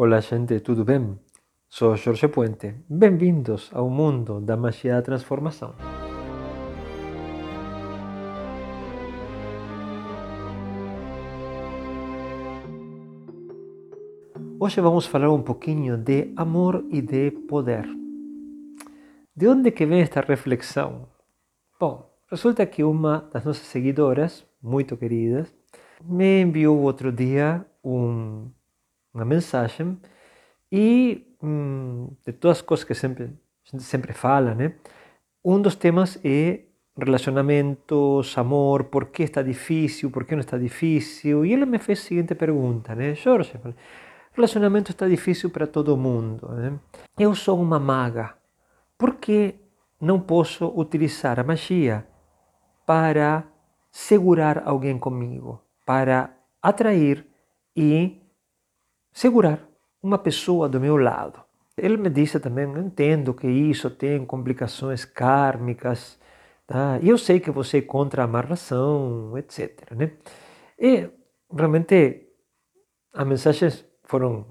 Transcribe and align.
Olá, 0.00 0.20
gente, 0.20 0.60
tudo 0.60 0.84
bem? 0.84 1.18
Sou 1.68 1.96
Jorge 1.96 2.28
Puente. 2.28 2.72
Bem-vindos 2.88 3.68
ao 3.74 3.90
mundo 3.90 4.40
da 4.40 4.56
magia 4.56 4.94
da 4.94 5.02
transformação. 5.02 5.74
Hoje 14.60 14.80
vamos 14.80 15.06
falar 15.06 15.32
um 15.32 15.42
pouquinho 15.42 15.96
de 15.96 16.32
amor 16.36 16.84
e 16.92 17.02
de 17.02 17.32
poder. 17.32 17.84
De 19.34 19.48
onde 19.48 19.72
que 19.72 19.84
vem 19.84 20.02
esta 20.02 20.20
reflexão? 20.20 21.08
Bom, 21.80 22.08
resulta 22.30 22.64
que 22.66 22.84
uma 22.84 23.28
das 23.32 23.44
nossas 23.44 23.66
seguidoras, 23.66 24.46
muito 24.62 24.96
queridas, 24.96 25.52
me 26.04 26.42
enviou 26.42 26.78
outro 26.82 27.10
dia 27.10 27.66
um 27.82 28.48
uma 29.12 29.24
mensagem 29.24 29.98
e 30.70 31.26
hum, 31.42 32.08
de 32.26 32.32
todas 32.32 32.58
as 32.58 32.62
coisas 32.62 32.84
que 32.84 32.94
sempre, 32.94 33.30
sempre 33.78 34.12
fala, 34.12 34.54
né? 34.54 34.74
Um 35.44 35.60
dos 35.60 35.76
temas 35.76 36.18
é 36.24 36.60
relacionamentos, 36.96 38.36
amor, 38.36 38.84
por 38.84 39.06
que 39.06 39.22
está 39.22 39.40
difícil, 39.40 40.10
por 40.10 40.24
que 40.24 40.34
não 40.34 40.40
está 40.40 40.58
difícil. 40.58 41.46
E 41.46 41.54
ela 41.54 41.64
me 41.64 41.78
fez 41.78 42.00
a 42.00 42.02
seguinte 42.02 42.34
pergunta, 42.34 42.94
né? 42.94 43.14
Jorge, 43.14 43.54
relacionamento 44.32 44.90
está 44.90 45.08
difícil 45.08 45.50
para 45.50 45.66
todo 45.66 45.96
mundo. 45.96 46.48
Né? 46.48 46.78
Eu 47.18 47.34
sou 47.34 47.60
uma 47.60 47.78
maga. 47.78 48.34
Por 48.96 49.16
que 49.16 49.56
não 50.00 50.20
posso 50.20 50.66
utilizar 50.76 51.40
a 51.40 51.44
magia 51.44 52.06
para 52.86 53.44
segurar 53.90 54.62
alguém 54.64 54.98
comigo, 54.98 55.60
para 55.84 56.30
atrair 56.62 57.26
e 57.76 58.20
segurar 59.18 59.68
uma 60.00 60.16
pessoa 60.16 60.68
do 60.68 60.78
meu 60.80 60.96
lado. 60.96 61.42
Ele 61.76 61.96
me 61.96 62.08
disse 62.08 62.38
também, 62.38 62.66
entendo 62.78 63.34
que 63.34 63.48
isso 63.48 63.90
tem 63.90 64.24
complicações 64.24 65.04
kármicas, 65.04 66.20
tá? 66.68 67.00
e 67.02 67.08
eu 67.08 67.18
sei 67.18 67.40
que 67.40 67.50
você 67.50 67.78
é 67.78 67.82
contra 67.82 68.22
a 68.22 68.24
amarração, 68.26 69.36
etc. 69.36 69.90
Né? 69.96 70.12
E 70.78 71.10
realmente 71.52 72.28
as 73.12 73.26
mensagens 73.26 73.84
foram 74.04 74.46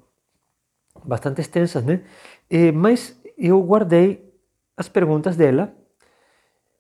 bastante 1.06 1.40
extensas, 1.40 1.86
né? 1.86 2.04
E, 2.50 2.72
mas 2.74 3.18
eu 3.38 3.62
guardei 3.62 4.34
as 4.76 4.90
perguntas 4.90 5.38
dela 5.38 5.74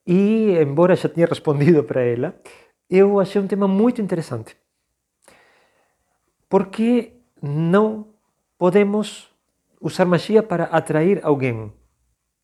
e, 0.05 0.57
embora 0.61 0.93
já 0.95 1.07
tenha 1.07 1.27
respondido 1.27 1.85
para 1.85 2.01
ela, 2.01 2.37
eu 2.89 3.17
achei 3.17 3.41
um 3.41 3.47
tema 3.47 3.67
muito 3.67 4.01
interessante. 4.01 4.57
Porque 6.49 7.16
não 7.41 8.07
podemos 8.57 9.29
usar 9.79 10.05
magia 10.05 10.41
para 10.41 10.65
atrair 10.65 11.19
alguém 11.23 11.71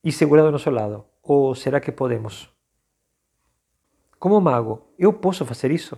e 0.03 0.11
segurar 0.11 0.43
do 0.43 0.51
nosso 0.51 0.69
lado? 0.69 1.05
Ou 1.21 1.55
será 1.55 1.79
que 1.79 1.91
podemos? 1.91 2.49
Como 4.19 4.39
mago, 4.39 4.81
eu 4.97 5.13
posso 5.13 5.45
fazer 5.45 5.71
isso? 5.71 5.97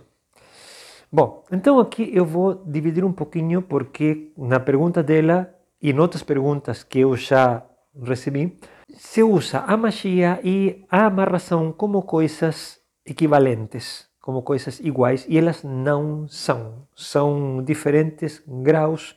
Bom, 1.10 1.44
então 1.52 1.78
aqui 1.78 2.10
eu 2.12 2.24
vou 2.24 2.54
dividir 2.64 3.04
um 3.04 3.12
pouquinho 3.12 3.62
porque 3.62 4.32
na 4.36 4.58
pergunta 4.58 5.02
dela 5.02 5.54
e 5.80 5.90
em 5.90 5.98
outras 5.98 6.22
perguntas 6.22 6.82
que 6.82 7.00
eu 7.00 7.16
já 7.16 7.64
recebi, 8.02 8.58
se 8.88 9.22
usa 9.22 9.60
a 9.60 9.76
magia 9.76 10.40
e 10.42 10.84
a 10.90 11.06
amarração 11.06 11.72
como 11.72 12.02
coisas 12.02 12.80
equivalentes, 13.04 14.05
como 14.26 14.42
coisas 14.42 14.80
iguais, 14.80 15.24
e 15.28 15.38
elas 15.38 15.62
não 15.62 16.26
são. 16.26 16.88
São 16.96 17.62
diferentes 17.62 18.42
graus 18.44 19.16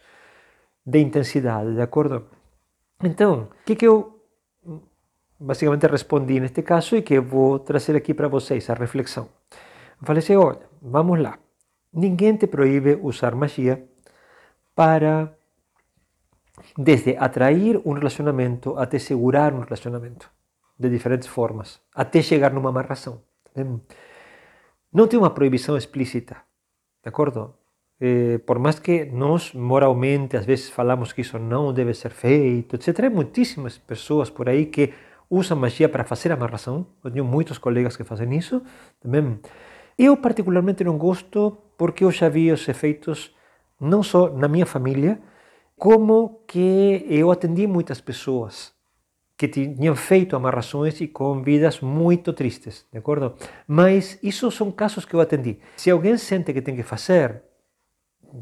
de 0.86 1.00
intensidade, 1.00 1.74
de 1.74 1.82
acordo? 1.82 2.28
Então, 3.04 3.50
o 3.50 3.64
que, 3.66 3.76
que 3.76 3.88
eu 3.88 4.22
basicamente 5.40 5.88
respondi 5.88 6.40
neste 6.40 6.62
caso 6.62 6.96
e 6.96 7.02
que 7.02 7.16
eu 7.16 7.24
vou 7.24 7.58
trazer 7.58 7.96
aqui 7.96 8.14
para 8.14 8.28
vocês 8.28 8.70
a 8.70 8.76
reflexão? 8.76 9.28
Eu 10.00 10.06
falei 10.06 10.22
assim: 10.22 10.36
olha, 10.36 10.61
vamos 10.80 11.20
lá. 11.20 11.39
Ninguém 11.92 12.38
te 12.38 12.45
proíbe 12.45 13.00
usar 13.02 13.33
magia 13.33 13.83
para 14.76 15.36
desde 16.78 17.17
atrair 17.17 17.82
um 17.83 17.94
relacionamento 17.94 18.78
até 18.78 19.00
segurar 19.00 19.56
um 19.56 19.62
relacionamento 19.62 20.30
de 20.78 20.88
diferentes 20.88 21.28
formas, 21.28 21.82
até 21.95 22.22
chegar 22.22 22.54
numa 22.54 22.70
amarração. 22.70 23.23
Não 24.92 25.08
tem 25.08 25.20
uma 25.20 25.30
proibição 25.30 25.77
explícita, 25.77 26.38
de 27.04 27.10
acordo? 27.10 27.54
Eh, 28.02 28.39
por 28.39 28.58
mais 28.58 28.80
que 28.80 29.05
nós 29.05 29.54
moralmente 29.54 30.36
às 30.36 30.45
vezes 30.45 30.70
falamos 30.70 31.14
que 31.14 31.22
isso 31.22 31.38
não 31.38 31.72
deve 31.72 31.94
ser 31.94 32.10
feito, 32.10 32.76
etc., 32.76 33.05
há 33.05 33.10
muitíssimas 33.10 33.77
pessoas 33.77 34.32
por 34.32 34.50
aí 34.50 34.66
que 34.66 34.92
usam 35.30 35.58
magia 35.58 35.88
para 35.88 36.04
fazer 36.04 36.32
amarração. 36.32 36.88
Eu 37.04 37.11
tenho 37.11 37.26
muitos 37.26 37.60
colegas 37.60 37.95
que 37.95 38.04
fazem 38.04 38.36
isso 38.36 38.64
também. 39.00 39.39
Eu 39.98 40.17
particularmente 40.17 40.83
não 40.83 40.98
gosto 40.98 41.56
porque 41.77 42.04
eu 42.04 42.11
já 42.11 42.27
vi 42.27 42.52
os 42.52 42.67
efeitos 42.67 43.36
não 43.80 44.02
só 44.02 44.30
na 44.30 44.48
minha 44.48 44.66
família, 44.66 45.21
como 45.77 46.42
que 46.48 47.06
eu 47.08 47.32
atendi 47.32 47.67
muitas 47.67 48.02
pessoas 48.02 48.73
que 49.39 49.48
tinham 49.48 49.95
feito 49.95 50.36
amarrações 50.36 51.00
e 51.00 51.08
com 51.08 51.42
vidas 51.42 51.80
muito 51.80 52.33
tristes, 52.33 52.86
de 52.92 53.00
acordo? 53.00 53.36
Mas 53.66 54.20
isso 54.22 54.52
são 54.52 54.70
casos 54.70 55.05
que 55.05 55.14
eu 55.14 55.22
atendi. 55.22 55.60
Se 55.77 55.89
alguém 55.89 56.17
sente 56.17 56.52
que 56.52 56.61
tem 56.61 56.76
que 56.76 56.83
fazer, 56.83 57.42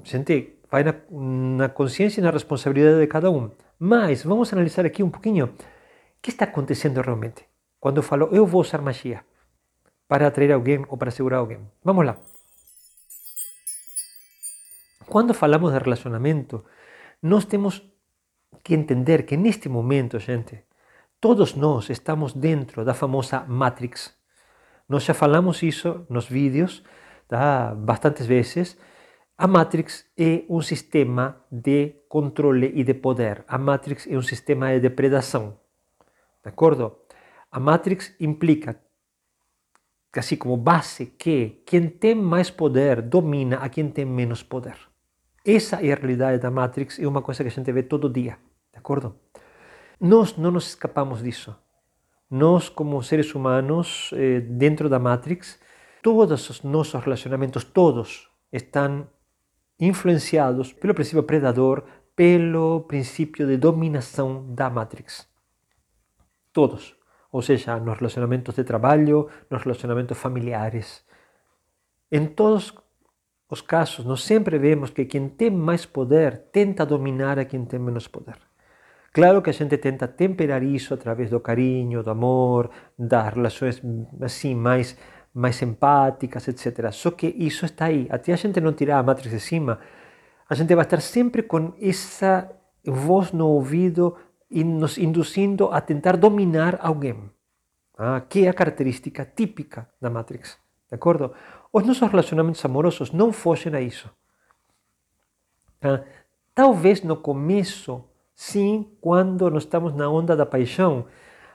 sente, 0.04 0.58
vai 0.72 0.84
na, 0.84 0.96
na 1.12 1.70
consciência 1.70 2.20
e 2.20 2.24
na 2.24 2.32
responsabilidade 2.32 3.00
de 3.00 3.06
cada 3.06 3.30
um. 3.30 3.52
Mas 3.78 4.24
vamos 4.24 4.52
analisar 4.52 4.88
aqui 4.88 5.04
um 5.04 5.12
pouquinho 5.12 5.46
o 5.46 5.52
que 6.20 6.32
está 6.32 6.46
acontecendo 6.46 7.00
realmente. 7.00 7.46
Quando 7.80 7.98
eu 7.98 8.04
falo, 8.04 8.30
eu 8.32 8.48
vou 8.48 8.62
usar 8.62 8.82
magia 8.82 9.24
para 10.08 10.26
atrair 10.26 10.52
alguém 10.52 10.84
ou 10.90 10.98
para 10.98 11.12
segurar 11.12 11.38
alguém. 11.38 11.60
Vamos 11.84 12.08
lá. 12.08 12.18
Quando 15.06 15.32
falamos 15.36 15.72
de 15.72 15.78
relacionamento, 15.78 16.66
nós 17.22 17.46
temos 17.46 17.84
que 18.64 18.74
entender 18.74 19.28
que 19.28 19.38
neste 19.38 19.70
momento, 19.70 20.18
gente, 20.18 20.66
Todos 21.20 21.56
nós 21.56 21.90
estamos 21.90 22.32
dentro 22.32 22.86
da 22.86 22.94
famosa 22.94 23.44
Matrix. 23.48 24.14
Nós 24.88 25.04
já 25.04 25.16
falamos 25.16 25.64
isso 25.64 26.06
nos 26.12 26.28
vídeos 26.28 26.84
tá? 27.28 27.74
bastantes 27.74 28.28
vezes. 28.28 28.78
A 29.36 29.48
Matrix 29.48 30.06
é 30.16 30.44
um 30.48 30.62
sistema 30.62 31.44
de 31.52 31.96
controle 32.08 32.72
e 32.76 32.84
de 32.84 32.94
poder. 32.94 33.44
A 33.48 33.58
Matrix 33.58 34.06
é 34.06 34.16
um 34.16 34.22
sistema 34.22 34.70
de 34.74 34.80
depredação. 34.80 35.60
De 36.44 36.50
acordo? 36.50 36.96
A 37.52 37.60
Matrix 37.60 38.14
implica, 38.20 38.80
assim 40.16 40.36
como 40.36 40.56
base, 40.56 41.08
que 41.08 41.64
quem 41.66 41.90
tem 41.90 42.14
mais 42.14 42.52
poder 42.52 43.02
domina 43.02 43.58
a 43.58 43.70
quem 43.70 43.90
tem 43.90 44.06
menos 44.06 44.44
poder. 44.44 44.78
Essa 45.44 45.78
é 45.78 45.92
a 45.92 45.96
realidade 45.96 46.38
da 46.40 46.52
Matrix, 46.52 47.00
é 47.00 47.08
uma 47.08 47.24
coisa 47.24 47.44
que 47.44 47.50
a 47.50 47.52
gente 47.52 47.72
vê 47.72 47.82
todo 47.82 48.08
dia. 48.08 48.38
De 48.72 48.78
acordo? 48.78 49.16
Nós 50.00 50.38
não 50.38 50.52
nos 50.52 50.68
escapamos 50.68 51.24
disso. 51.24 51.56
Nós, 52.30 52.70
como 52.70 53.02
seres 53.02 53.34
humanos, 53.34 54.12
eh, 54.14 54.42
dentro 54.42 54.88
da 54.88 55.00
Matrix, 55.00 55.60
todos 56.04 56.50
os 56.52 56.62
nossos 56.62 57.02
relacionamentos, 57.02 57.64
todos, 57.64 58.30
estão 58.52 59.10
influenciados 59.80 60.72
pelo 60.72 60.94
princípio 60.94 61.24
predador, 61.24 61.84
pelo 62.16 62.82
princípio 62.82 63.48
de 63.48 63.58
dominação 63.58 64.54
da 64.54 64.70
Matrix. 64.70 65.28
Todos. 66.54 66.96
Ou 67.32 67.42
seja, 67.42 67.80
nos 67.80 67.98
relacionamentos 67.98 68.54
de 68.54 68.64
trabalho, 68.64 69.28
nos 69.50 69.64
relacionamentos 69.64 70.18
familiares. 70.18 71.04
Em 72.12 72.28
todos 72.28 72.72
os 73.50 73.62
casos, 73.62 74.06
nós 74.06 74.24
sempre 74.24 74.60
vemos 74.60 74.92
que 74.92 75.06
quem 75.06 75.28
tem 75.28 75.50
mais 75.50 75.88
poder 75.88 76.38
tenta 76.52 76.86
dominar 76.86 77.40
a 77.40 77.46
quem 77.46 77.66
tem 77.66 77.80
menos 77.80 78.08
poder. 78.08 78.38
Claro 79.18 79.42
que 79.42 79.50
a 79.50 79.54
gente 79.54 79.76
tenta 79.80 80.08
temperar 80.08 80.62
isso 80.62 80.94
através 80.94 81.32
do 81.32 81.40
carinho, 81.40 82.04
do 82.04 82.12
amor, 82.12 82.70
das 82.96 83.34
relações 83.34 83.82
assim 84.22 84.54
mais 84.54 84.96
mais 85.34 85.60
empáticas, 85.64 86.48
etc. 86.48 86.92
Só 86.92 87.10
que 87.10 87.26
isso 87.26 87.66
está 87.66 87.86
aí. 87.86 88.08
Até 88.12 88.32
a 88.32 88.36
gente 88.36 88.62
não 88.62 88.74
tirar 88.74 89.00
a 89.00 89.04
matriz 89.04 89.32
de 89.32 89.40
cima, 89.40 89.80
a 90.48 90.54
gente 90.54 90.74
vai 90.76 90.86
estar 90.86 91.02
sempre 91.02 91.42
com 91.42 91.74
essa 91.82 92.48
voz 92.86 93.32
no 93.32 93.48
ouvido 93.48 94.16
nos 94.52 95.00
induzindo 95.00 95.72
a 95.72 95.82
tentar 95.82 96.16
dominar 96.16 96.78
alguém, 96.80 97.32
ah, 97.98 98.22
que 98.22 98.46
é 98.46 98.50
a 98.50 98.54
característica 98.54 99.26
típica 99.26 99.90
da 100.00 100.12
Matrix. 100.12 100.60
De 100.90 100.96
acordo? 100.96 101.34
Os 101.74 101.84
nossos 101.84 102.08
relacionamentos 102.08 102.64
amorosos 102.64 103.12
não 103.12 103.34
fogem 103.34 103.74
a 103.74 103.82
isso. 103.82 104.08
Ah, 105.82 106.04
talvez 106.54 107.02
no 107.02 107.18
começo 107.18 108.06
Sim, 108.38 108.96
quando 109.02 109.50
nós 109.50 109.64
estamos 109.64 109.96
na 109.96 110.08
onda 110.08 110.36
da 110.36 110.46
paixão, 110.46 111.08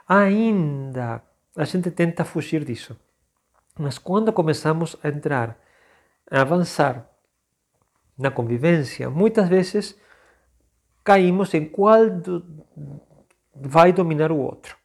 ainda 0.07 1.23
a 1.57 1.65
gente 1.65 1.93
tenta 1.93 2.25
fugir 2.25 2.65
disso. 2.65 2.99
Mas 3.79 3.99
quando 3.99 4.33
começamos 4.33 4.97
a 5.01 5.09
entrar, 5.09 5.57
a 6.29 6.41
avançar 6.41 7.09
na 8.19 8.33
convivência, 8.33 9.09
muitas 9.09 9.49
vezes 9.49 9.97
caímos 11.05 11.55
em 11.55 11.67
qual 11.67 12.11
do, 12.11 12.45
vai 13.55 13.93
dominar 13.93 14.33
o 14.33 14.39
outro. 14.39 14.77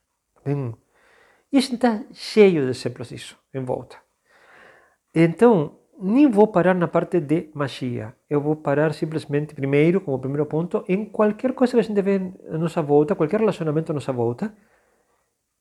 Bem, 0.44 0.72
e 1.50 1.58
a 1.58 1.60
gente 1.60 1.74
está 1.74 2.04
cheio 2.12 2.62
de 2.62 2.70
exemplos 2.70 3.08
disso 3.08 3.36
em 3.52 3.64
volta. 3.64 3.96
Então, 5.12 5.76
nem 6.00 6.30
vou 6.30 6.46
parar 6.46 6.74
na 6.74 6.86
parte 6.86 7.20
de 7.20 7.50
magia. 7.54 8.14
Eu 8.30 8.40
vou 8.40 8.54
parar 8.56 8.92
simplesmente, 8.94 9.54
primeiro, 9.54 10.00
como 10.00 10.18
primeiro 10.18 10.46
ponto, 10.46 10.84
em 10.88 11.04
qualquer 11.04 11.52
coisa 11.52 11.74
que 11.74 11.80
a 11.80 11.82
gente 11.82 12.00
vê 12.00 12.32
à 12.50 12.56
nossa 12.56 12.80
volta, 12.80 13.14
qualquer 13.14 13.40
relacionamento 13.40 13.90
à 13.92 13.94
nossa 13.94 14.12
volta. 14.12 14.54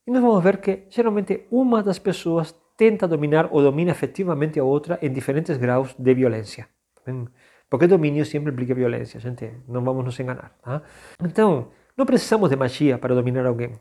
E 0.05 0.11
nós 0.11 0.21
vamos 0.21 0.43
ver 0.43 0.57
que, 0.57 0.85
geralmente, 0.89 1.47
uma 1.51 1.81
das 1.81 1.99
pessoas 1.99 2.55
tenta 2.77 3.07
dominar 3.07 3.49
ou 3.51 3.61
domina 3.61 3.91
efetivamente 3.91 4.59
a 4.59 4.63
outra 4.63 4.99
em 5.01 5.11
diferentes 5.11 5.57
graus 5.57 5.95
de 5.97 6.13
violência. 6.13 6.67
Porque 7.69 7.87
domínio 7.87 8.25
sempre 8.25 8.51
implica 8.51 8.75
violência, 8.75 9.19
gente. 9.19 9.51
Não 9.67 9.83
vamos 9.83 10.05
nos 10.05 10.19
enganar. 10.19 10.55
Tá? 10.61 10.81
Então, 11.21 11.69
não 11.97 12.05
precisamos 12.05 12.49
de 12.49 12.55
magia 12.55 12.97
para 12.97 13.15
dominar 13.15 13.45
alguém. 13.45 13.73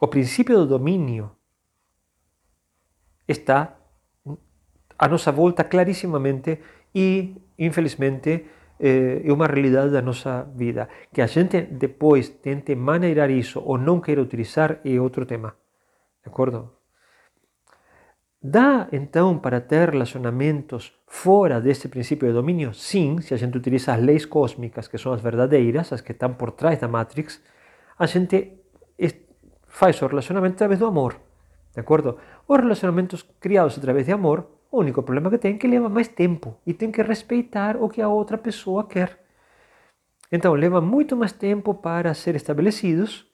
O 0.00 0.06
princípio 0.06 0.58
do 0.58 0.66
domínio 0.66 1.30
está 3.26 3.79
à 5.00 5.08
nossa 5.08 5.32
volta 5.32 5.64
clarissimamente 5.64 6.60
e, 6.94 7.34
infelizmente, 7.58 8.44
é 8.78 9.32
uma 9.32 9.46
realidade 9.46 9.90
da 9.90 10.02
nossa 10.02 10.32
vida. 10.54 10.88
Que 11.12 11.22
a 11.22 11.26
gente 11.26 11.62
depois 11.62 12.28
tente 12.28 12.74
maneirar 12.74 13.30
isso 13.30 13.60
ou 13.60 13.76
não 13.78 14.00
queira 14.00 14.20
utilizar 14.20 14.80
é 14.84 15.00
outro 15.00 15.24
tema. 15.24 15.54
De 16.22 16.28
acordo? 16.30 16.58
Dá 18.42 18.88
então 18.92 19.38
para 19.38 19.60
ter 19.60 19.90
relacionamentos 19.90 20.92
fora 21.06 21.60
desse 21.60 21.88
princípio 21.88 22.28
de 22.28 22.34
domínio? 22.34 22.72
Sim, 22.72 23.20
se 23.20 23.34
a 23.34 23.36
gente 23.36 23.56
utiliza 23.56 23.94
as 23.94 24.00
leis 24.00 24.24
cósmicas, 24.24 24.88
que 24.88 24.96
são 24.96 25.12
as 25.12 25.20
verdadeiras, 25.20 25.92
as 25.92 26.00
que 26.00 26.12
estão 26.12 26.32
por 26.34 26.52
trás 26.52 26.78
da 26.78 26.88
Matrix, 26.88 27.42
a 27.98 28.06
gente 28.06 28.58
faz 29.66 30.00
o 30.02 30.06
relacionamento 30.06 30.54
através 30.54 30.78
do 30.80 30.86
amor. 30.86 31.20
De 31.74 31.80
acordo? 31.80 32.16
Os 32.48 32.58
relacionamentos 32.58 33.22
criados 33.38 33.76
através 33.78 34.06
de 34.06 34.12
amor 34.12 34.59
o 34.70 34.78
único 34.78 35.02
problema 35.02 35.30
que 35.30 35.38
tem 35.38 35.54
é 35.54 35.58
que 35.58 35.66
leva 35.66 35.88
mais 35.88 36.08
tempo 36.08 36.56
e 36.66 36.72
tem 36.72 36.90
que 36.92 37.02
respeitar 37.02 37.76
o 37.76 37.88
que 37.88 38.00
a 38.00 38.08
outra 38.08 38.38
pessoa 38.38 38.86
quer. 38.86 39.18
Então, 40.30 40.54
leva 40.54 40.80
muito 40.80 41.16
mais 41.16 41.32
tempo 41.32 41.74
para 41.74 42.14
ser 42.14 42.36
estabelecidos, 42.36 43.26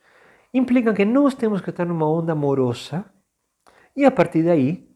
implica 0.53 0.95
que 0.95 1.05
nós 1.05 1.35
temos 1.35 1.61
que 1.61 1.71
estar 1.71 1.85
numa 1.85 2.09
onda 2.11 2.33
amorosa 2.33 3.05
e 3.95 4.05
a 4.05 4.11
partir 4.11 4.43
daí 4.43 4.89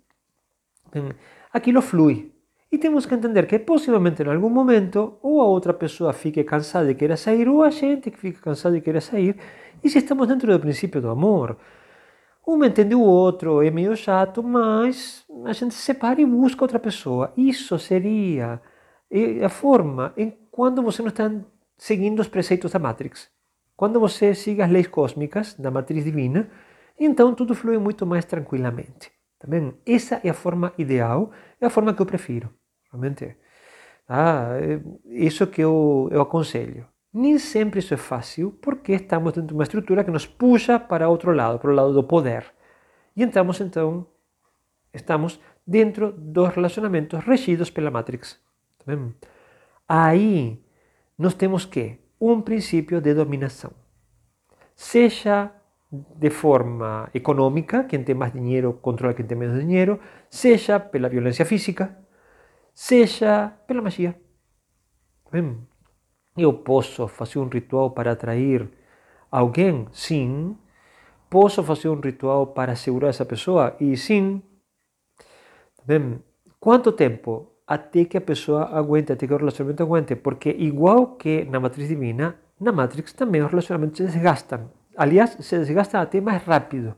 aquilo 1.52 1.82
flui. 1.82 2.32
E 2.72 2.78
temos 2.78 3.04
que 3.04 3.14
entender 3.14 3.46
que 3.46 3.58
possivelmente 3.58 4.22
em 4.22 4.28
algum 4.28 4.48
momento 4.48 5.18
ou 5.22 5.40
a 5.40 5.44
outra 5.44 5.74
pessoa 5.74 6.12
fique 6.12 6.44
cansada 6.44 6.90
e 6.90 6.94
queira 6.94 7.16
sair 7.16 7.48
ou 7.48 7.64
a 7.64 7.70
gente 7.70 8.10
que 8.10 8.18
fique 8.18 8.40
cansada 8.40 8.78
e 8.78 8.80
queira 8.80 9.00
sair. 9.00 9.36
E 9.82 9.90
se 9.90 9.98
estamos 9.98 10.28
dentro 10.28 10.52
do 10.52 10.60
princípio 10.60 11.00
do 11.00 11.10
amor, 11.10 11.56
um 12.54 12.64
entende 12.64 12.94
o 12.94 13.00
outro, 13.00 13.62
é 13.62 13.70
meio 13.70 13.96
chato, 13.96 14.42
mas 14.42 15.24
a 15.44 15.52
gente 15.52 15.74
se 15.74 15.82
separa 15.82 16.20
e 16.20 16.26
busca 16.26 16.64
outra 16.64 16.78
pessoa. 16.78 17.32
Isso 17.36 17.78
seria 17.78 18.60
a 19.44 19.48
forma 19.48 20.12
em 20.16 20.30
quando 20.50 20.82
você 20.82 21.02
não 21.02 21.08
está 21.08 21.30
seguindo 21.76 22.20
os 22.20 22.28
preceitos 22.28 22.72
da 22.72 22.78
Matrix. 22.78 23.30
Quando 23.76 23.98
você 23.98 24.34
siga 24.34 24.64
as 24.66 24.70
leis 24.70 24.86
cósmicas 24.86 25.54
da 25.54 25.70
matriz 25.70 26.04
divina, 26.04 26.50
então 26.98 27.34
tudo 27.34 27.54
flui 27.54 27.78
muito 27.78 28.04
mais 28.04 28.26
tranquilamente. 28.26 29.10
Tá 29.38 29.48
essa 29.86 30.20
é 30.22 30.28
a 30.28 30.34
forma 30.34 30.74
ideal, 30.76 31.30
é 31.58 31.64
a 31.66 31.70
forma 31.70 31.94
que 31.94 32.02
eu 32.02 32.06
prefiro, 32.06 32.50
realmente. 32.90 33.36
Ah, 34.06 34.50
isso 35.06 35.46
que 35.46 35.62
eu, 35.62 36.08
eu 36.12 36.20
aconselho. 36.20 36.86
Nem 37.12 37.38
sempre 37.38 37.80
isso 37.80 37.92
é 37.92 37.96
fácil, 37.96 38.52
porque 38.62 38.92
estamos 38.92 39.32
dentro 39.32 39.48
de 39.48 39.54
uma 39.54 39.64
estrutura 39.64 40.04
que 40.04 40.10
nos 40.10 40.26
puxa 40.26 40.78
para 40.78 41.08
outro 41.08 41.32
lado, 41.32 41.58
para 41.58 41.70
o 41.70 41.74
lado 41.74 41.92
do 41.92 42.04
poder. 42.04 42.44
E 43.16 43.22
entramos 43.22 43.60
então, 43.60 44.06
estamos 44.94 45.40
dentro 45.66 46.12
dos 46.12 46.48
relacionamentos 46.50 47.22
regidos 47.24 47.70
pela 47.70 47.90
Matrix. 47.90 48.38
Tá 48.84 48.92
Aí 49.88 50.62
nós 51.18 51.34
temos 51.34 51.64
que 51.64 51.98
um 52.20 52.40
princípio 52.40 53.00
de 53.00 53.12
dominação. 53.12 53.72
Seja 54.76 55.52
de 55.90 56.30
forma 56.30 57.10
econômica, 57.12 57.84
quem 57.84 58.04
tem 58.04 58.14
mais 58.14 58.32
dinheiro 58.32 58.74
controla 58.74 59.14
quem 59.14 59.26
tem 59.26 59.36
menos 59.36 59.58
dinheiro, 59.58 59.98
seja 60.30 60.78
pela 60.78 61.08
violência 61.08 61.44
física, 61.44 61.98
seja 62.72 63.48
pela 63.66 63.82
magia. 63.82 64.14
Eu 66.42 66.52
posso 66.52 67.06
fazer 67.08 67.38
um 67.38 67.48
ritual 67.48 67.90
para 67.90 68.12
atrair 68.12 68.68
alguém? 69.30 69.86
Sim. 69.92 70.56
Posso 71.28 71.62
fazer 71.62 71.88
um 71.88 72.00
ritual 72.00 72.48
para 72.48 72.74
segurar 72.74 73.08
essa 73.08 73.24
pessoa? 73.24 73.76
E 73.80 73.96
sim. 73.96 74.42
Bem, 75.84 76.22
quanto 76.58 76.92
tempo 76.92 77.52
até 77.66 78.04
que 78.04 78.16
a 78.16 78.20
pessoa 78.20 78.64
aguente, 78.76 79.12
até 79.12 79.26
que 79.26 79.34
o 79.34 79.36
relacionamento 79.36 79.82
aguente? 79.82 80.16
Porque 80.16 80.50
igual 80.50 81.16
que 81.16 81.44
na 81.44 81.60
matriz 81.60 81.88
divina, 81.88 82.36
na 82.60 82.72
Matrix 82.72 83.14
também 83.14 83.42
os 83.42 83.50
relacionamentos 83.50 83.96
se 83.96 84.04
desgastam. 84.04 84.70
Aliás, 84.94 85.30
se 85.40 85.58
desgastam 85.58 86.02
até 86.02 86.20
mais 86.20 86.42
rápido. 86.42 86.94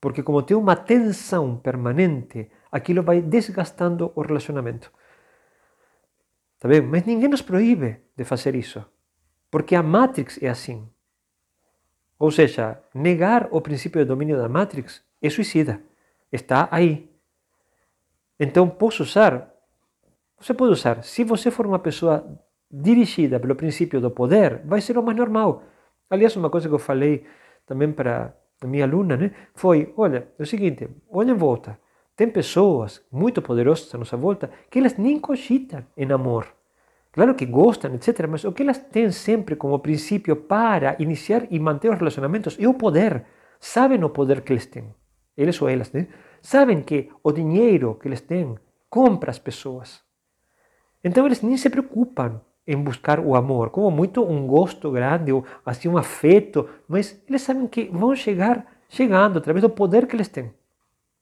Porque 0.00 0.24
como 0.24 0.42
tem 0.42 0.56
uma 0.56 0.74
tensão 0.74 1.56
permanente, 1.56 2.50
aquilo 2.72 3.04
vai 3.04 3.22
desgastando 3.22 4.10
o 4.16 4.22
relacionamento. 4.22 4.90
Tá 6.58 6.68
bem? 6.68 6.80
Mas 6.82 7.04
ninguém 7.04 7.28
nos 7.28 7.42
proíbe 7.42 8.00
de 8.16 8.24
fazer 8.24 8.54
isso. 8.54 8.84
Porque 9.50 9.74
a 9.74 9.82
Matrix 9.82 10.42
é 10.42 10.48
assim. 10.48 10.88
Ou 12.18 12.30
seja, 12.30 12.82
negar 12.92 13.48
o 13.50 13.60
princípio 13.60 14.00
de 14.00 14.08
domínio 14.08 14.36
da 14.36 14.48
Matrix 14.48 15.02
é 15.22 15.30
suicida. 15.30 15.80
Está 16.32 16.68
aí. 16.70 17.08
Então, 18.38 18.68
posso 18.68 19.02
usar. 19.04 19.52
Você 20.40 20.52
pode 20.52 20.72
usar. 20.72 21.02
Se 21.04 21.24
você 21.24 21.50
for 21.50 21.66
uma 21.66 21.78
pessoa 21.78 22.26
dirigida 22.70 23.40
pelo 23.40 23.54
princípio 23.54 24.00
do 24.00 24.10
poder, 24.10 24.60
vai 24.64 24.80
ser 24.80 24.98
o 24.98 25.02
mais 25.02 25.16
normal. 25.16 25.62
Aliás, 26.10 26.36
uma 26.36 26.50
coisa 26.50 26.68
que 26.68 26.74
eu 26.74 26.78
falei 26.78 27.24
também 27.66 27.92
para 27.92 28.34
a 28.60 28.66
minha 28.66 28.84
aluna 28.84 29.16
né, 29.16 29.30
foi: 29.54 29.92
olha, 29.96 30.28
é 30.38 30.42
o 30.42 30.46
seguinte, 30.46 30.88
olha 31.08 31.30
em 31.30 31.36
volta. 31.36 31.78
Tem 32.18 32.28
pessoas 32.28 33.00
muito 33.12 33.40
poderosas 33.40 33.94
à 33.94 33.96
nossa 33.96 34.16
volta 34.16 34.50
que 34.68 34.80
elas 34.80 34.96
nem 34.96 35.20
cogitam 35.20 35.84
em 35.96 36.10
amor. 36.10 36.48
Claro 37.12 37.32
que 37.36 37.46
gostam, 37.46 37.94
etc. 37.94 38.26
Mas 38.28 38.42
o 38.42 38.50
que 38.50 38.64
elas 38.64 38.78
têm 38.78 39.12
sempre 39.12 39.54
como 39.54 39.78
princípio 39.78 40.34
para 40.34 40.96
iniciar 40.98 41.46
e 41.48 41.60
manter 41.60 41.92
os 41.92 41.96
relacionamentos 41.96 42.58
é 42.58 42.66
o 42.66 42.74
poder. 42.74 43.24
Sabem 43.60 44.02
o 44.02 44.10
poder 44.10 44.40
que 44.40 44.52
eles 44.52 44.66
têm. 44.66 44.92
Eles 45.36 45.62
ou 45.62 45.68
elas, 45.68 45.92
né? 45.92 46.08
Sabem 46.42 46.82
que 46.82 47.08
o 47.22 47.30
dinheiro 47.30 47.94
que 47.94 48.08
eles 48.08 48.20
têm 48.20 48.56
compra 48.90 49.30
as 49.30 49.38
pessoas. 49.38 50.00
Então 51.04 51.24
eles 51.24 51.40
nem 51.40 51.56
se 51.56 51.70
preocupam 51.70 52.40
em 52.66 52.82
buscar 52.82 53.20
o 53.20 53.36
amor, 53.36 53.70
como 53.70 53.92
muito 53.92 54.24
um 54.24 54.44
gosto 54.44 54.90
grande 54.90 55.30
ou 55.30 55.44
assim 55.64 55.88
um 55.88 55.96
afeto, 55.96 56.68
mas 56.88 57.22
eles 57.28 57.42
sabem 57.42 57.68
que 57.68 57.84
vão 57.84 58.16
chegar 58.16 58.66
chegando 58.88 59.38
através 59.38 59.62
do 59.62 59.70
poder 59.70 60.08
que 60.08 60.16
eles 60.16 60.26
têm 60.26 60.57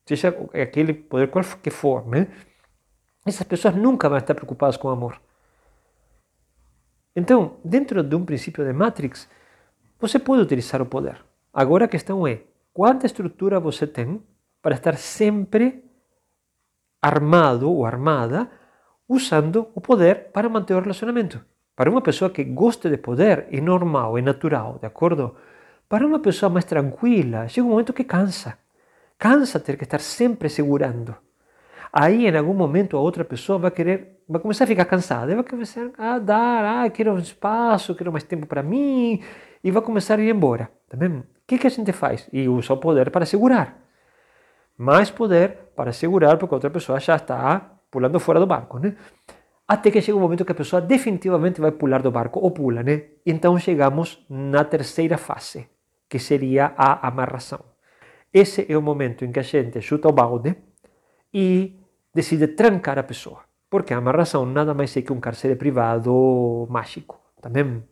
seja 0.07 0.29
aquele 0.55 0.95
poder 0.95 1.29
qual 1.29 1.45
que 1.63 1.71
for, 1.71 2.07
né? 2.07 2.29
Essas 3.27 3.47
pessoas 3.47 3.75
nunca 3.75 4.09
vão 4.09 4.19
estar 4.19 4.35
preocupadas 4.35 4.77
com 4.77 4.89
o 4.89 4.93
amor. 4.93 5.21
Então, 7.15 7.57
dentro 7.65 8.03
de 8.03 8.15
um 8.15 8.25
princípio 8.25 8.65
de 8.65 8.73
Matrix, 8.73 9.29
você 9.99 10.19
pode 10.19 10.43
utilizar 10.43 10.81
o 10.81 10.87
poder. 10.87 11.25
Agora 11.53 11.87
a 11.87 11.89
questão 11.89 12.27
é 12.27 12.43
quanta 12.73 13.07
estrutura 13.07 13.59
você 13.59 13.87
tem 13.87 14.23
para 14.63 14.75
estar 14.75 14.97
sempre 14.97 15.83
armado 17.03 17.71
ou 17.71 17.85
armada 17.85 18.51
usando 19.09 19.69
o 19.75 19.81
poder 19.81 20.31
para 20.33 20.49
manter 20.49 20.75
o 20.75 20.81
relacionamento. 20.81 21.43
Para 21.75 21.91
uma 21.91 22.03
pessoa 22.03 22.31
que 22.31 22.45
gosta 22.45 22.89
de 22.89 22.97
poder 22.97 23.47
é 23.51 23.61
normal, 23.61 24.19
é 24.19 24.23
natural, 24.23 24.79
de 24.79 24.87
acordo? 24.87 25.37
Para 25.89 26.07
uma 26.07 26.19
pessoa 26.19 26.51
mais 26.51 26.65
tranquila, 26.65 27.49
chega 27.49 27.67
um 27.67 27.71
momento 27.71 27.93
que 27.93 28.05
cansa. 28.05 28.59
Cansa 29.19 29.59
ter 29.59 29.77
que 29.77 29.85
estar 29.85 30.01
sempre 30.01 30.49
segurando. 30.49 31.17
Aí, 31.93 32.27
em 32.27 32.37
algum 32.37 32.53
momento, 32.53 32.97
a 32.97 33.01
outra 33.01 33.25
pessoa 33.25 33.59
vai 33.59 33.71
querer, 33.71 34.21
vai 34.29 34.41
começar 34.41 34.65
a 34.65 34.67
ficar 34.67 34.85
cansada, 34.85 35.35
vai 35.35 35.45
começar 35.45 35.91
a 35.97 36.19
dar, 36.19 36.85
ah, 36.85 36.91
quero 36.91 37.15
um 37.15 37.19
espaço, 37.19 37.95
quero 37.95 38.13
mais 38.13 38.25
tempo 38.25 38.47
para 38.47 38.63
mim, 38.63 39.23
e 39.65 39.71
vai 39.71 39.81
começar 39.81 40.19
a 40.19 40.23
ir 40.23 40.29
embora. 40.29 40.71
Tá 40.89 40.99
O 40.99 41.23
que, 41.47 41.57
que 41.59 41.67
a 41.67 41.71
gente 41.71 41.93
faz? 41.93 42.29
E 42.33 42.49
usa 42.49 42.75
o 42.75 42.77
poder 42.77 43.11
para 43.11 43.25
segurar. 43.25 43.79
Mais 44.77 45.11
poder 45.11 45.71
para 45.75 45.93
segurar, 45.93 46.37
porque 46.37 46.55
a 46.55 46.57
outra 46.57 46.71
pessoa 46.71 47.01
já 47.01 47.17
está 47.17 47.79
pulando 47.91 48.21
fora 48.21 48.39
do 48.39 48.47
barco, 48.47 48.79
né? 48.79 48.95
Até 49.67 49.91
que 49.91 50.03
chega 50.03 50.19
um 50.19 50.21
momento 50.21 50.45
que 50.45 50.53
a 50.53 50.55
pessoa 50.55 50.83
definitivamente 50.83 51.61
vai 51.61 51.73
pular 51.73 52.03
do 52.03 52.11
barco, 52.11 52.39
ou 52.41 52.51
pula, 52.51 52.83
né? 52.83 53.05
Então 53.25 53.59
chegamos 53.59 54.25
na 54.29 54.65
terceira 54.65 55.17
fase, 55.17 55.67
que 56.09 56.19
seria 56.19 56.75
a 56.77 57.09
amarração. 57.09 57.76
Esse 58.37 58.71
é 58.71 58.77
o 58.77 58.83
momento 58.83 59.25
em 59.25 59.33
que 59.33 59.41
a 59.41 59.43
gente 59.43 59.81
chuta 59.81 60.09
o 60.09 60.13
balde 60.13 60.55
e 61.33 61.81
decide 62.13 62.49
trancar 62.49 62.99
a 62.99 63.03
pessoa. 63.03 63.41
Porque 63.71 63.95
a 63.95 63.97
amarração 63.97 64.45
nada 64.45 64.75
mais 64.75 64.95
é 64.95 65.01
que 65.01 65.11
um 65.11 65.19
cárcere 65.19 65.57
privado 65.57 66.67
mágico. 66.69 67.19
Também. 67.41 67.83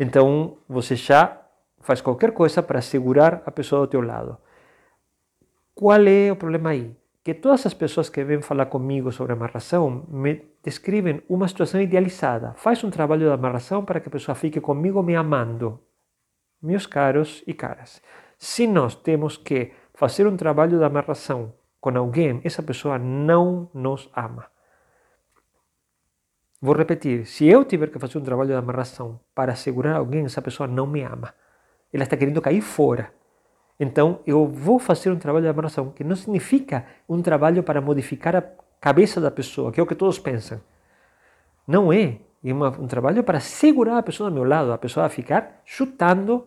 Então 0.00 0.56
você 0.66 0.96
já 0.96 1.42
faz 1.80 2.00
qualquer 2.00 2.32
coisa 2.32 2.62
para 2.62 2.80
segurar 2.80 3.42
a 3.44 3.50
pessoa 3.50 3.82
do 3.82 3.90
teu 3.90 4.00
lado. 4.00 4.38
Qual 5.74 6.06
é 6.06 6.32
o 6.32 6.36
problema 6.36 6.70
aí? 6.70 6.96
Que 7.22 7.34
todas 7.34 7.66
as 7.66 7.74
pessoas 7.74 8.08
que 8.08 8.24
vêm 8.24 8.40
falar 8.40 8.64
comigo 8.64 9.12
sobre 9.12 9.34
amarração 9.34 10.06
me 10.08 10.42
descrevem 10.64 11.20
uma 11.28 11.46
situação 11.48 11.82
idealizada. 11.82 12.54
Faz 12.56 12.82
um 12.82 12.88
trabalho 12.88 13.26
de 13.26 13.32
amarração 13.34 13.84
para 13.84 14.00
que 14.00 14.08
a 14.08 14.10
pessoa 14.10 14.34
fique 14.34 14.58
comigo 14.58 15.02
me 15.02 15.14
amando. 15.14 15.78
Meus 16.62 16.86
caros 16.86 17.44
e 17.46 17.52
caras, 17.52 18.00
se 18.38 18.66
nós 18.66 18.94
temos 18.94 19.36
que 19.36 19.72
fazer 19.92 20.26
um 20.26 20.36
trabalho 20.36 20.78
de 20.78 20.84
amarração 20.84 21.52
com 21.80 21.96
alguém, 21.98 22.40
essa 22.44 22.62
pessoa 22.62 22.98
não 22.98 23.68
nos 23.74 24.08
ama. 24.14 24.46
Vou 26.60 26.74
repetir: 26.74 27.26
se 27.26 27.46
eu 27.46 27.64
tiver 27.64 27.90
que 27.90 27.98
fazer 27.98 28.18
um 28.18 28.22
trabalho 28.22 28.48
de 28.48 28.54
amarração 28.54 29.20
para 29.34 29.54
segurar 29.54 29.96
alguém, 29.96 30.24
essa 30.24 30.40
pessoa 30.40 30.66
não 30.66 30.86
me 30.86 31.02
ama. 31.02 31.34
Ela 31.92 32.04
está 32.04 32.16
querendo 32.16 32.40
cair 32.40 32.60
fora. 32.60 33.12
Então 33.78 34.20
eu 34.26 34.46
vou 34.46 34.78
fazer 34.78 35.10
um 35.10 35.18
trabalho 35.18 35.44
de 35.44 35.50
amarração, 35.50 35.90
que 35.90 36.04
não 36.04 36.16
significa 36.16 36.86
um 37.08 37.20
trabalho 37.22 37.62
para 37.62 37.80
modificar 37.80 38.36
a 38.36 38.42
cabeça 38.80 39.20
da 39.20 39.30
pessoa, 39.30 39.72
que 39.72 39.80
é 39.80 39.82
o 39.82 39.86
que 39.86 39.94
todos 39.94 40.18
pensam. 40.18 40.60
Não 41.66 41.92
é. 41.92 42.20
É 42.44 42.54
um 42.54 42.86
trabalho 42.86 43.24
para 43.24 43.40
segurar 43.40 43.98
a 43.98 44.02
pessoa 44.02 44.30
do 44.30 44.34
meu 44.34 44.44
lado. 44.44 44.72
A 44.72 44.78
pessoa 44.78 45.08
vai 45.08 45.14
ficar 45.14 45.60
chutando, 45.64 46.46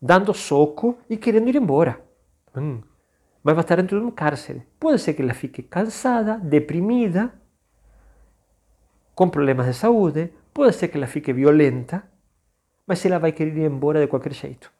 dando 0.00 0.32
soco 0.32 0.98
e 1.08 1.16
querendo 1.16 1.48
ir 1.48 1.56
embora. 1.56 2.00
Hum. 2.56 2.80
Mas 3.42 3.54
vai 3.54 3.62
estar 3.62 3.76
dentro 3.76 3.98
de 3.98 4.04
um 4.04 4.10
cárcere. 4.10 4.66
Pode 4.78 5.00
ser 5.00 5.14
que 5.14 5.22
ela 5.22 5.34
fique 5.34 5.62
cansada, 5.62 6.38
deprimida, 6.38 7.32
com 9.14 9.28
problemas 9.28 9.66
de 9.66 9.74
saúde, 9.74 10.32
pode 10.52 10.74
ser 10.74 10.88
que 10.88 10.96
ela 10.96 11.06
fique 11.06 11.32
violenta, 11.32 12.02
mas 12.86 13.04
ela 13.04 13.18
vai 13.18 13.32
querer 13.32 13.56
ir 13.56 13.66
embora 13.66 14.00
de 14.00 14.06
qualquer 14.06 14.32
jeito. 14.32 14.72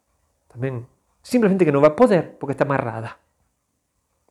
Também. 0.48 0.86
Simplesmente 1.22 1.64
que 1.64 1.72
não 1.72 1.80
vai 1.80 1.90
poder, 1.90 2.36
porque 2.38 2.52
está 2.52 2.64
amarrada. 2.64 3.12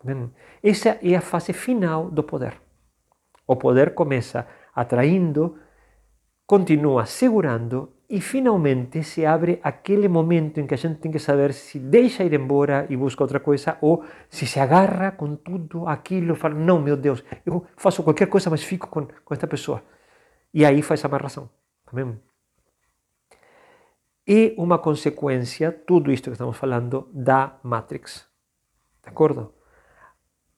Também. 0.01 0.31
Essa 0.63 0.97
é 1.01 1.15
a 1.15 1.21
fase 1.21 1.53
final 1.53 2.09
do 2.09 2.23
poder. 2.23 2.59
O 3.45 3.55
poder 3.55 3.93
começa 3.93 4.47
atraindo, 4.75 5.57
continua 6.49 7.05
segurando 7.05 7.93
e 8.09 8.19
finalmente 8.19 9.03
se 9.03 9.23
abre 9.23 9.59
aquele 9.61 10.07
momento 10.07 10.59
em 10.59 10.65
que 10.65 10.73
a 10.73 10.77
gente 10.77 10.99
tem 10.99 11.11
que 11.11 11.19
saber 11.19 11.53
se 11.53 11.77
deixa 11.77 12.23
ir 12.23 12.33
embora 12.33 12.87
e 12.89 12.97
busca 12.97 13.23
outra 13.23 13.39
coisa 13.39 13.77
ou 13.81 14.03
se 14.27 14.47
se 14.47 14.59
agarra 14.59 15.11
com 15.11 15.35
tudo 15.35 15.87
aquilo 15.87 16.33
fala: 16.33 16.55
Não, 16.55 16.81
meu 16.81 16.97
Deus, 16.97 17.23
eu 17.45 17.67
faço 17.77 18.01
qualquer 18.01 18.25
coisa, 18.25 18.49
mas 18.49 18.63
fico 18.63 18.87
com, 18.87 19.05
com 19.05 19.31
esta 19.31 19.45
pessoa. 19.45 19.83
E 20.51 20.65
aí 20.65 20.81
faz 20.81 21.05
a 21.05 21.07
amarração. 21.07 21.47
Amém? 21.85 22.19
E 24.27 24.55
uma 24.57 24.79
consequência, 24.79 25.71
tudo 25.71 26.11
isto 26.11 26.31
que 26.31 26.33
estamos 26.33 26.57
falando, 26.57 27.07
da 27.13 27.59
Matrix. 27.61 28.27
De 29.03 29.09
acordo? 29.09 29.53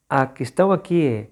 A 0.08 0.26
questão 0.26 0.72
aqui 0.72 1.06
é: 1.06 1.30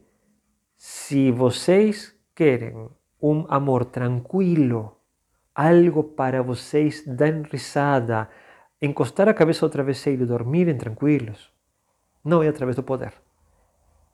se 0.76 1.32
vocês 1.32 2.14
querem 2.36 2.99
um 3.22 3.46
amor 3.50 3.86
tranquilo, 3.86 4.98
algo 5.54 6.04
para 6.04 6.42
vocês 6.42 7.04
dar 7.06 7.34
risada, 7.52 8.30
encostar 8.82 9.28
a 9.28 9.34
cabeça 9.34 9.66
ao 9.66 9.70
travesseiro 9.70 10.26
dormirem 10.26 10.78
tranquilos, 10.78 11.52
não 12.24 12.42
é 12.42 12.48
através 12.48 12.76
do 12.76 12.84
poder, 12.84 13.14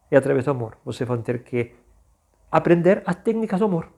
é 0.09 0.17
através 0.17 0.45
do 0.45 0.51
amor. 0.51 0.77
Vocês 0.83 1.07
vão 1.07 1.21
ter 1.21 1.43
que 1.43 1.73
aprender 2.51 3.03
as 3.05 3.15
técnicas 3.15 3.59
do 3.59 3.65
amor. 3.65 3.91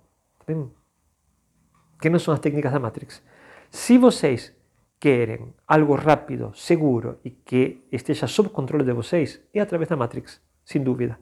Que 2.02 2.10
não 2.10 2.20
são 2.20 2.34
as 2.34 2.40
técnicas 2.40 2.72
da 2.72 2.80
Matrix. 2.80 3.22
Se 3.70 3.98
vocês 3.98 4.56
querem 5.00 5.54
algo 5.68 5.96
rápido, 5.96 6.52
seguro 6.56 7.20
e 7.24 7.30
que 7.30 7.86
esteja 7.92 8.28
sob 8.28 8.50
controle 8.50 8.84
de 8.84 8.94
vocês, 8.94 9.42
é 9.54 9.60
através 9.60 9.90
da 9.90 9.96
Matrix, 9.96 10.42
sem 10.64 10.82
dúvida. 10.82 11.20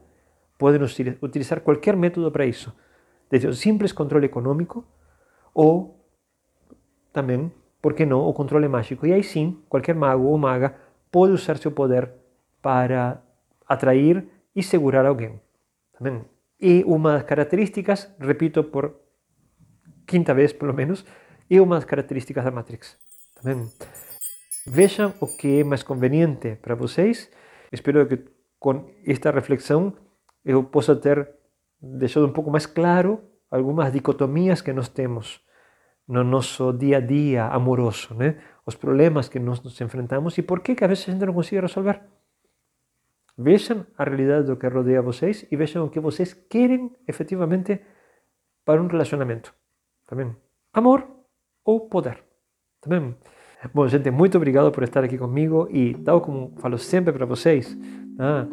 Podem 0.57 0.81
utilizar 1.21 1.61
qualquer 1.61 1.95
método 1.97 2.31
para 2.31 2.45
isso, 2.45 2.73
desde 3.29 3.47
o 3.47 3.53
simples 3.53 3.91
controle 3.91 4.25
econômico 4.25 4.85
ou 5.53 5.95
também, 7.11 7.51
por 7.81 7.93
que 7.93 8.05
não, 8.05 8.27
o 8.27 8.33
controle 8.33 8.67
mágico. 8.67 9.05
E 9.05 9.13
aí 9.13 9.23
sim, 9.23 9.61
qualquer 9.69 9.95
mago 9.95 10.25
ou 10.25 10.37
maga 10.37 10.75
pode 11.11 11.33
usar 11.33 11.57
seu 11.57 11.71
poder 11.71 12.11
para 12.61 13.21
atrair 13.67 14.27
e 14.55 14.61
segurar 14.61 15.05
alguém. 15.05 15.39
Também. 15.97 16.25
E 16.59 16.83
uma 16.85 17.13
das 17.13 17.23
características, 17.23 18.13
repito 18.19 18.63
por 18.63 18.95
quinta 20.05 20.33
vez 20.33 20.51
pelo 20.53 20.73
menos, 20.73 21.05
é 21.49 21.61
uma 21.61 21.75
das 21.75 21.85
características 21.85 22.43
da 22.43 22.51
Matrix. 22.51 22.97
Também. 23.35 23.69
Vejam 24.67 25.13
o 25.19 25.27
que 25.27 25.59
é 25.59 25.63
mais 25.63 25.83
conveniente 25.83 26.55
para 26.55 26.75
vocês. 26.75 27.29
Espero 27.71 28.07
que 28.07 28.25
com 28.59 28.89
esta 29.05 29.31
reflexão 29.31 29.93
eu 30.43 30.63
possa 30.63 30.95
ter 30.95 31.29
deixado 31.81 32.25
um 32.25 32.33
pouco 32.33 32.51
mais 32.51 32.65
claro 32.65 33.21
algumas 33.49 33.91
dicotomias 33.91 34.61
que 34.61 34.73
nós 34.73 34.89
temos 34.89 35.41
no 36.07 36.23
nosso 36.23 36.71
dia 36.73 36.97
a 36.97 37.01
dia 37.01 37.45
amoroso, 37.45 38.13
né? 38.13 38.37
os 38.65 38.75
problemas 38.75 39.27
que 39.27 39.39
nos 39.39 39.79
enfrentamos 39.81 40.37
e 40.37 40.41
por 40.41 40.59
que, 40.61 40.75
que 40.75 40.83
a 40.83 40.87
vezes 40.87 41.07
a 41.07 41.11
gente 41.11 41.25
não 41.25 41.33
consegue 41.33 41.61
resolver. 41.61 42.01
Vejam 43.37 43.85
a 43.97 44.03
realidade 44.03 44.47
do 44.47 44.55
que 44.55 44.67
rodeia 44.67 45.01
vocês 45.01 45.45
e 45.51 45.55
vejam 45.55 45.85
o 45.85 45.89
que 45.89 45.99
vocês 45.99 46.33
querem 46.33 46.95
efetivamente 47.07 47.81
para 48.63 48.81
um 48.81 48.87
relacionamento. 48.87 49.53
Também. 50.07 50.35
Amor 50.73 51.05
ou 51.63 51.89
poder. 51.89 52.23
Também. 52.81 53.15
Bom, 53.73 53.87
gente, 53.87 54.09
muito 54.11 54.37
obrigado 54.37 54.71
por 54.71 54.83
estar 54.83 55.03
aqui 55.03 55.17
comigo 55.17 55.67
e, 55.69 55.95
tal 55.95 56.21
como 56.21 56.53
falo 56.57 56.77
sempre 56.77 57.11
para 57.11 57.25
vocês, 57.25 57.75
ah, 58.19 58.47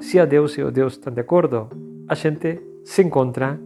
se 0.00 0.20
a 0.20 0.24
Deus 0.24 0.56
e 0.58 0.62
o 0.62 0.70
Deus 0.70 0.92
estão 0.94 1.12
de 1.12 1.20
acordo, 1.20 1.68
a 2.08 2.14
gente 2.14 2.60
se 2.84 3.02
encontra 3.02 3.58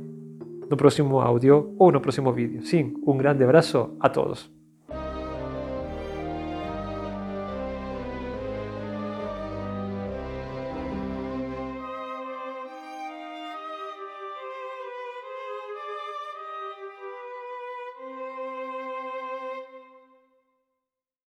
no 0.69 0.77
próximo 0.77 1.21
áudio 1.21 1.75
ou 1.79 1.93
no 1.93 2.01
próximo 2.01 2.33
vídeo. 2.33 2.65
Sim, 2.65 2.95
um 3.07 3.17
grande 3.17 3.45
abraço 3.45 3.97
a 4.01 4.09
todos. 4.09 4.51